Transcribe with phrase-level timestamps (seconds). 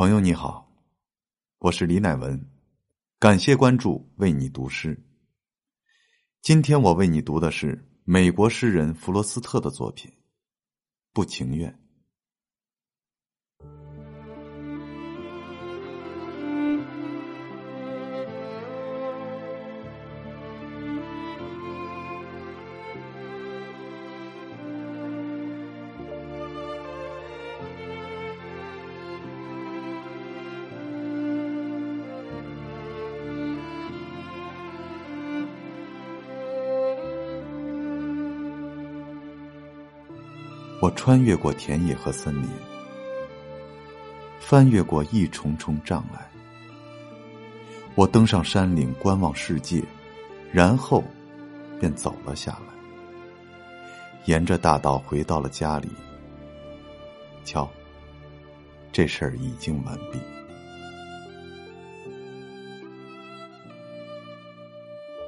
[0.00, 0.66] 朋友你好，
[1.58, 2.42] 我是李乃文，
[3.18, 4.98] 感谢关注，为你读诗。
[6.40, 10.10] 今天我为你读的是美国诗人弗罗斯特的作品
[11.12, 11.70] 《不情愿》。
[40.80, 42.48] 我穿越过田野和森林，
[44.40, 46.26] 翻越过一重重障碍。
[47.94, 49.82] 我登上山岭观望世界，
[50.50, 51.04] 然后
[51.78, 52.72] 便走了下来，
[54.24, 55.90] 沿着大道回到了家里。
[57.44, 57.68] 瞧，
[58.90, 60.18] 这事儿已经完毕。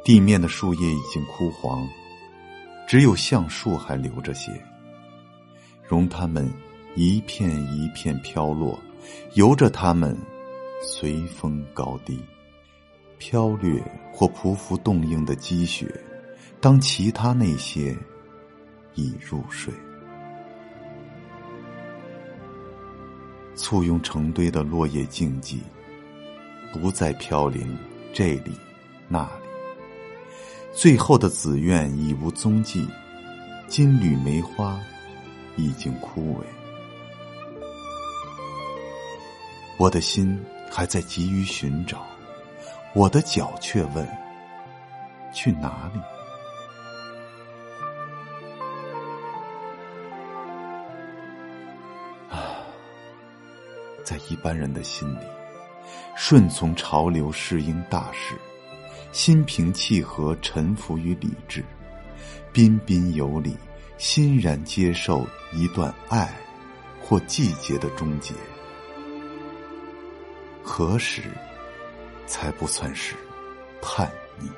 [0.03, 1.87] 地面的树叶已经枯黄，
[2.89, 4.51] 只有橡树还留着些。
[5.93, 6.51] 容它们
[6.95, 8.81] 一片一片飘落，
[9.35, 10.17] 由着它们
[10.83, 12.19] 随风高低，
[13.19, 13.79] 飘掠
[14.11, 15.95] 或匍匐冻硬的积雪。
[16.63, 17.95] 当其他那些
[18.95, 19.71] 已入睡，
[23.55, 25.59] 簇拥成堆的落叶静寂，
[26.73, 27.77] 不再飘零
[28.15, 28.53] 这里
[29.09, 29.47] 那里。
[30.73, 32.89] 最后的紫苑已无踪迹，
[33.69, 34.81] 金缕梅花。
[35.57, 36.45] 已经枯萎，
[39.79, 42.07] 我的心还在急于寻找，
[42.95, 44.09] 我的脚却问：
[45.33, 46.01] 去哪里？
[52.31, 52.57] 啊，
[54.03, 55.27] 在一般人的心里，
[56.17, 58.35] 顺从潮流适应大事，
[59.13, 61.63] 心平气和，臣服于理智，
[62.53, 63.55] 彬彬有礼。
[64.03, 66.29] 欣然接受一段爱
[67.01, 68.35] 或季节的终结，
[70.61, 71.23] 何时
[72.27, 73.15] 才不算是
[73.81, 74.51] 叛逆？